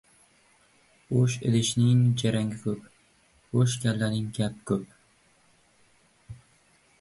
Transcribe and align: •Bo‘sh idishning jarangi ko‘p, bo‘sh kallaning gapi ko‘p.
•Bo‘sh 1.09 1.35
idishning 1.49 1.99
jarangi 2.21 2.59
ko‘p, 2.63 2.87
bo‘sh 3.59 3.77
kallaning 3.85 4.33
gapi 4.39 4.67
ko‘p. 4.73 6.41